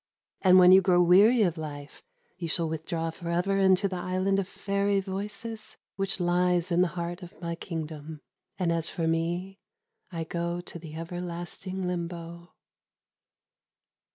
And 0.41 0.57
when 0.57 0.71
you 0.71 0.81
grow 0.81 0.99
weary 0.99 1.43
of 1.43 1.59
life 1.59 2.01
you 2.35 2.47
shall 2.47 2.67
withdraw 2.67 3.11
for 3.11 3.29
ever 3.29 3.59
into 3.59 3.87
the 3.87 3.97
island 3.97 4.39
of 4.39 4.47
faery 4.47 4.99
voices 4.99 5.77
which 5.95 6.19
lies 6.19 6.71
in 6.71 6.81
the 6.81 6.87
heart 6.97 7.21
of 7.21 7.39
my 7.39 7.53
kingdom. 7.53 8.19
And 8.57 8.71
as 8.71 8.89
for 8.89 9.05
me 9.07 9.59
I 10.11 10.23
go 10.23 10.59
to 10.59 10.79
the 10.79 10.95
everlasting 10.95 11.85
Limbo." 11.85 12.55